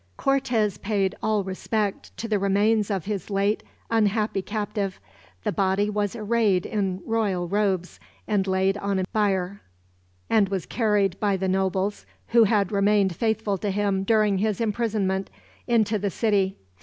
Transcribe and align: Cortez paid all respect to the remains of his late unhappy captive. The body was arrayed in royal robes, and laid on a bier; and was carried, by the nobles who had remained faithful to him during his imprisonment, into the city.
Cortez 0.17 0.79
paid 0.79 1.13
all 1.21 1.43
respect 1.43 2.17
to 2.17 2.27
the 2.27 2.39
remains 2.39 2.89
of 2.89 3.05
his 3.05 3.29
late 3.29 3.61
unhappy 3.91 4.41
captive. 4.41 4.99
The 5.43 5.51
body 5.51 5.91
was 5.91 6.15
arrayed 6.15 6.65
in 6.65 7.03
royal 7.05 7.47
robes, 7.47 7.99
and 8.27 8.47
laid 8.47 8.77
on 8.79 8.97
a 8.97 9.03
bier; 9.13 9.61
and 10.27 10.49
was 10.49 10.65
carried, 10.65 11.19
by 11.19 11.37
the 11.37 11.47
nobles 11.47 12.07
who 12.29 12.45
had 12.45 12.71
remained 12.71 13.15
faithful 13.15 13.59
to 13.59 13.69
him 13.69 14.01
during 14.03 14.39
his 14.39 14.59
imprisonment, 14.59 15.29
into 15.67 15.99
the 15.99 16.09
city. 16.09 16.57